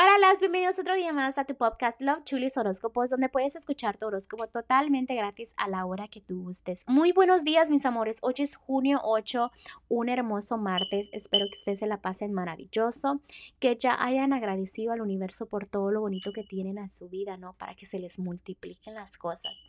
Hola, 0.00 0.16
las 0.20 0.38
bienvenidos 0.38 0.78
otro 0.78 0.94
día 0.94 1.12
más 1.12 1.38
a 1.38 1.44
tu 1.44 1.56
podcast 1.56 2.00
Love 2.00 2.22
Chulis 2.22 2.56
Horóscopos, 2.56 3.10
donde 3.10 3.28
puedes 3.28 3.56
escuchar 3.56 3.98
tu 3.98 4.06
horóscopo 4.06 4.46
totalmente 4.46 5.16
gratis 5.16 5.54
a 5.56 5.68
la 5.68 5.84
hora 5.86 6.06
que 6.06 6.20
tú 6.20 6.40
gustes. 6.40 6.84
Muy 6.86 7.10
buenos 7.10 7.42
días, 7.42 7.68
mis 7.68 7.84
amores. 7.84 8.20
Hoy 8.22 8.34
es 8.38 8.54
junio 8.54 9.00
8, 9.02 9.50
un 9.88 10.08
hermoso 10.08 10.56
martes. 10.56 11.08
Espero 11.10 11.46
que 11.46 11.58
ustedes 11.58 11.80
se 11.80 11.88
la 11.88 12.00
pasen 12.00 12.32
maravilloso, 12.32 13.20
que 13.58 13.74
ya 13.74 14.00
hayan 14.00 14.32
agradecido 14.32 14.92
al 14.92 15.00
universo 15.00 15.46
por 15.46 15.66
todo 15.66 15.90
lo 15.90 16.00
bonito 16.00 16.32
que 16.32 16.44
tienen 16.44 16.78
en 16.78 16.88
su 16.88 17.08
vida, 17.08 17.36
¿no? 17.36 17.54
Para 17.54 17.74
que 17.74 17.84
se 17.84 17.98
les 17.98 18.20
multipliquen 18.20 18.94
las 18.94 19.18
cosas. 19.18 19.60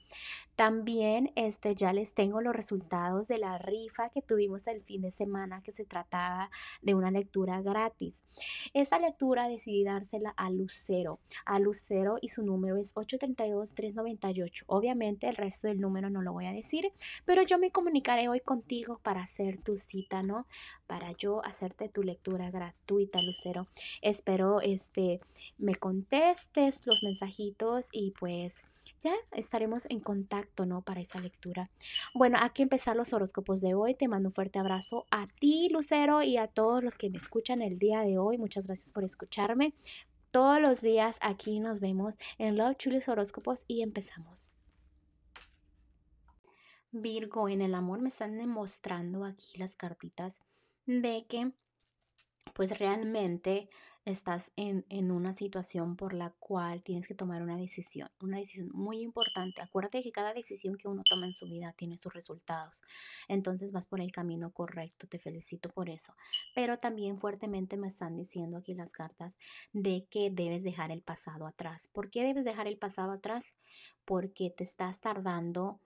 También 0.55 1.31
este, 1.37 1.73
ya 1.73 1.91
les 1.91 2.13
tengo 2.13 2.39
los 2.41 2.55
resultados 2.55 3.29
de 3.29 3.39
la 3.39 3.57
rifa 3.57 4.09
que 4.09 4.21
tuvimos 4.21 4.67
el 4.67 4.83
fin 4.83 5.01
de 5.01 5.09
semana, 5.09 5.63
que 5.63 5.71
se 5.71 5.85
trataba 5.85 6.51
de 6.83 6.93
una 6.93 7.09
lectura 7.09 7.63
gratis. 7.63 8.23
Esta 8.75 8.99
lectura 8.99 9.47
decidí 9.47 9.83
darse 9.83 10.18
a 10.35 10.49
Lucero, 10.49 11.19
a 11.45 11.59
Lucero 11.59 12.17
y 12.21 12.29
su 12.29 12.43
número 12.43 12.77
es 12.77 12.95
832-398. 12.95 14.63
Obviamente 14.67 15.27
el 15.27 15.35
resto 15.35 15.67
del 15.67 15.79
número 15.79 16.09
no 16.09 16.21
lo 16.21 16.33
voy 16.33 16.45
a 16.45 16.51
decir, 16.51 16.91
pero 17.25 17.43
yo 17.43 17.57
me 17.57 17.71
comunicaré 17.71 18.29
hoy 18.29 18.39
contigo 18.39 18.99
para 19.03 19.21
hacer 19.21 19.61
tu 19.61 19.77
cita, 19.77 20.23
¿no? 20.23 20.45
Para 20.87 21.11
yo 21.13 21.43
hacerte 21.45 21.89
tu 21.89 22.03
lectura 22.03 22.51
gratuita, 22.51 23.21
Lucero. 23.21 23.67
Espero 24.01 24.61
este 24.61 25.19
me 25.57 25.75
contestes 25.75 26.85
los 26.87 27.03
mensajitos 27.03 27.89
y 27.91 28.11
pues 28.11 28.61
ya 28.99 29.13
estaremos 29.31 29.85
en 29.89 29.99
contacto, 29.99 30.65
¿no? 30.65 30.81
Para 30.81 31.01
esa 31.01 31.19
lectura. 31.19 31.69
Bueno, 32.13 32.37
aquí 32.41 32.63
empezar 32.63 32.95
los 32.95 33.13
horóscopos 33.13 33.61
de 33.61 33.73
hoy. 33.73 33.95
Te 33.95 34.07
mando 34.07 34.29
un 34.29 34.33
fuerte 34.33 34.59
abrazo 34.59 35.05
a 35.11 35.27
ti, 35.27 35.69
Lucero, 35.69 36.21
y 36.21 36.37
a 36.37 36.47
todos 36.47 36.83
los 36.83 36.97
que 36.97 37.09
me 37.09 37.17
escuchan 37.17 37.61
el 37.61 37.79
día 37.79 38.01
de 38.01 38.17
hoy. 38.17 38.37
Muchas 38.37 38.67
gracias 38.67 38.91
por 38.91 39.03
escucharme. 39.03 39.73
Todos 40.31 40.61
los 40.61 40.81
días 40.81 41.17
aquí 41.21 41.59
nos 41.59 41.79
vemos 41.79 42.19
en 42.37 42.57
Love 42.57 42.77
Chulis 42.77 43.09
Horóscopos 43.09 43.65
y 43.67 43.81
empezamos. 43.81 44.51
Virgo, 46.91 47.49
en 47.49 47.61
el 47.61 47.73
amor 47.75 48.01
me 48.01 48.09
están 48.09 48.37
demostrando 48.37 49.25
aquí 49.25 49.57
las 49.57 49.75
cartitas 49.75 50.41
de 50.85 51.25
que 51.27 51.51
pues 52.53 52.77
realmente 52.79 53.69
estás 54.05 54.51
en, 54.55 54.85
en, 54.89 55.11
una 55.11 55.33
situación 55.33 55.95
por 55.95 56.13
la 56.13 56.31
cual 56.39 56.81
tienes 56.81 57.07
que 57.07 57.13
tomar 57.13 57.41
una 57.41 57.57
decisión, 57.57 58.09
una 58.21 58.37
decisión 58.37 58.69
muy 58.73 59.01
importante. 59.01 59.61
Acuérdate 59.61 60.01
que 60.01 60.11
cada 60.11 60.33
decisión 60.33 60.77
que 60.77 60.87
uno 60.87 61.03
toma 61.07 61.25
en 61.25 61.33
su 61.33 61.47
vida 61.47 61.73
tiene 61.73 61.97
sus 61.97 62.13
resultados. 62.13 62.81
Entonces 63.27 63.71
vas 63.71 63.87
por 63.87 64.01
el 64.01 64.11
camino 64.11 64.51
correcto, 64.51 65.07
te 65.07 65.19
felicito 65.19 65.69
por 65.69 65.89
eso. 65.89 66.13
Pero 66.55 66.79
también 66.79 67.17
fuertemente 67.17 67.77
me 67.77 67.87
están 67.87 68.15
diciendo 68.15 68.57
aquí 68.57 68.73
las 68.73 68.93
cartas 68.93 69.37
de 69.73 70.07
que 70.09 70.31
debes 70.31 70.63
dejar 70.63 70.91
el 70.91 71.01
pasado 71.01 71.45
atrás. 71.45 71.87
¿Por 71.87 72.09
qué 72.09 72.23
debes 72.23 72.45
dejar 72.45 72.67
el 72.67 72.77
pasado 72.77 73.11
atrás? 73.11 73.55
Porque 74.05 74.49
te 74.49 74.63
estás 74.63 74.99
tardando 74.99 75.79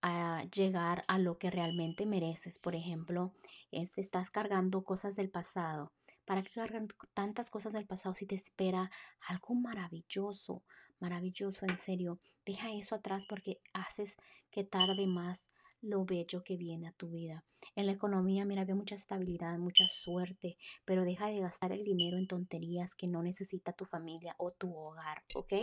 a 0.00 0.44
llegar 0.54 1.04
a 1.08 1.18
lo 1.18 1.38
que 1.38 1.50
realmente 1.50 2.06
mereces. 2.06 2.58
Por 2.58 2.76
ejemplo, 2.76 3.32
estás 3.72 4.30
cargando 4.30 4.84
cosas 4.84 5.16
del 5.16 5.30
pasado 5.30 5.92
¿Para 6.28 6.42
qué 6.42 6.50
cargar 6.50 6.86
tantas 7.14 7.48
cosas 7.48 7.72
del 7.72 7.86
pasado 7.86 8.14
si 8.14 8.26
te 8.26 8.34
espera 8.34 8.90
algo 9.28 9.54
maravilloso? 9.54 10.62
Maravilloso, 11.00 11.64
en 11.64 11.78
serio. 11.78 12.18
Deja 12.44 12.70
eso 12.70 12.94
atrás 12.94 13.24
porque 13.26 13.62
haces 13.72 14.18
que 14.50 14.62
tarde 14.62 15.06
más 15.06 15.48
lo 15.80 16.04
bello 16.04 16.44
que 16.44 16.58
viene 16.58 16.86
a 16.86 16.92
tu 16.92 17.08
vida. 17.08 17.44
En 17.74 17.86
la 17.86 17.92
economía, 17.92 18.44
mira, 18.44 18.66
veo 18.66 18.76
mucha 18.76 18.94
estabilidad, 18.94 19.56
mucha 19.56 19.88
suerte, 19.88 20.58
pero 20.84 21.06
deja 21.06 21.28
de 21.28 21.40
gastar 21.40 21.72
el 21.72 21.82
dinero 21.82 22.18
en 22.18 22.26
tonterías 22.26 22.94
que 22.94 23.08
no 23.08 23.22
necesita 23.22 23.72
tu 23.72 23.86
familia 23.86 24.34
o 24.36 24.50
tu 24.50 24.76
hogar, 24.76 25.24
¿ok? 25.34 25.54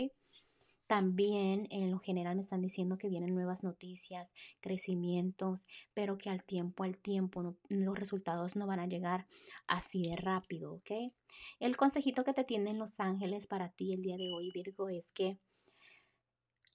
También 0.86 1.66
en 1.70 1.90
lo 1.90 1.98
general 1.98 2.36
me 2.36 2.42
están 2.42 2.62
diciendo 2.62 2.96
que 2.96 3.08
vienen 3.08 3.34
nuevas 3.34 3.64
noticias, 3.64 4.32
crecimientos, 4.60 5.64
pero 5.94 6.16
que 6.16 6.30
al 6.30 6.44
tiempo, 6.44 6.84
al 6.84 6.98
tiempo, 6.98 7.56
los 7.70 7.98
resultados 7.98 8.54
no 8.54 8.66
van 8.66 8.78
a 8.78 8.86
llegar 8.86 9.26
así 9.66 10.02
de 10.02 10.16
rápido, 10.16 10.74
¿ok? 10.74 11.12
El 11.58 11.76
consejito 11.76 12.22
que 12.22 12.32
te 12.32 12.44
tienen 12.44 12.78
los 12.78 13.00
ángeles 13.00 13.46
para 13.48 13.70
ti 13.70 13.92
el 13.92 14.02
día 14.02 14.16
de 14.16 14.30
hoy, 14.32 14.50
Virgo, 14.52 14.88
es 14.88 15.10
que 15.10 15.38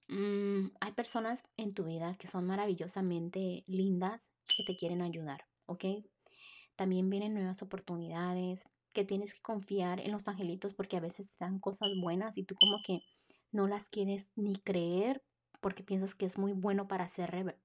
mm, 0.09 0.71
hay 0.81 0.91
personas 0.91 1.43
en 1.55 1.71
tu 1.71 1.85
vida 1.85 2.15
que 2.19 2.27
son 2.27 2.45
maravillosamente 2.45 3.63
lindas 3.67 4.31
que 4.57 4.63
te 4.65 4.75
quieren 4.75 5.01
ayudar, 5.01 5.45
¿ok? 5.67 5.85
También 6.75 7.09
vienen 7.09 7.33
nuevas 7.33 7.61
oportunidades, 7.61 8.67
que 8.93 9.05
tienes 9.05 9.33
que 9.33 9.41
confiar 9.41 9.99
en 10.01 10.11
los 10.11 10.27
angelitos 10.27 10.73
porque 10.73 10.97
a 10.97 10.99
veces 10.99 11.31
te 11.31 11.37
dan 11.39 11.59
cosas 11.59 11.89
buenas 12.01 12.37
y 12.37 12.43
tú 12.43 12.55
como 12.55 12.81
que 12.85 12.99
no 13.51 13.67
las 13.67 13.89
quieres 13.89 14.31
ni 14.35 14.55
creer 14.55 15.23
porque 15.59 15.83
piensas 15.83 16.15
que 16.15 16.25
es 16.25 16.37
muy 16.37 16.53
bueno 16.53 16.87
para 16.87 17.07
ser 17.07 17.55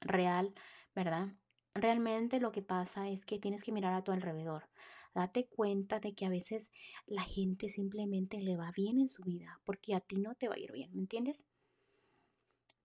real, 0.00 0.54
¿verdad? 0.94 1.34
Realmente 1.74 2.40
lo 2.40 2.52
que 2.52 2.62
pasa 2.62 3.08
es 3.08 3.24
que 3.24 3.38
tienes 3.38 3.62
que 3.62 3.72
mirar 3.72 3.94
a 3.94 4.04
tu 4.04 4.12
alrededor. 4.12 4.68
Date 5.14 5.48
cuenta 5.48 5.98
de 6.00 6.14
que 6.14 6.26
a 6.26 6.30
veces 6.30 6.70
la 7.06 7.22
gente 7.22 7.68
simplemente 7.68 8.40
le 8.40 8.56
va 8.56 8.70
bien 8.76 8.98
en 8.98 9.08
su 9.08 9.22
vida 9.22 9.60
porque 9.64 9.94
a 9.94 10.00
ti 10.00 10.16
no 10.16 10.34
te 10.34 10.48
va 10.48 10.56
a 10.56 10.58
ir 10.58 10.72
bien, 10.72 10.92
¿me 10.92 11.00
entiendes? 11.00 11.44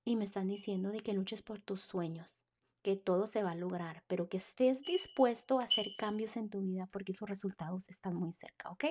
Y 0.05 0.15
me 0.15 0.23
están 0.23 0.47
diciendo 0.47 0.91
de 0.91 1.01
que 1.01 1.13
luches 1.13 1.41
por 1.41 1.59
tus 1.59 1.81
sueños 1.81 2.41
que 2.81 2.95
todo 2.95 3.27
se 3.27 3.43
va 3.43 3.51
a 3.51 3.55
lograr, 3.55 4.03
pero 4.07 4.27
que 4.27 4.37
estés 4.37 4.81
dispuesto 4.81 5.59
a 5.59 5.63
hacer 5.63 5.87
cambios 5.97 6.37
en 6.37 6.49
tu 6.49 6.61
vida 6.61 6.87
porque 6.91 7.11
esos 7.11 7.29
resultados 7.29 7.89
están 7.89 8.15
muy 8.15 8.31
cerca, 8.31 8.69
¿ok? 8.69 8.85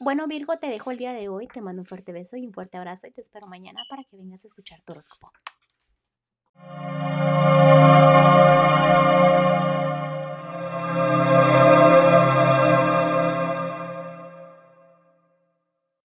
Bueno, 0.00 0.26
Virgo, 0.26 0.58
te 0.58 0.68
dejo 0.68 0.90
el 0.90 0.98
día 0.98 1.12
de 1.12 1.28
hoy, 1.28 1.46
te 1.48 1.60
mando 1.60 1.82
un 1.82 1.86
fuerte 1.86 2.12
beso 2.12 2.36
y 2.36 2.46
un 2.46 2.52
fuerte 2.52 2.78
abrazo 2.78 3.06
y 3.06 3.12
te 3.12 3.20
espero 3.20 3.46
mañana 3.46 3.82
para 3.88 4.04
que 4.04 4.16
vengas 4.16 4.44
a 4.44 4.48
escuchar 4.48 4.80
tu 4.82 4.92
horóscopo. 4.92 5.30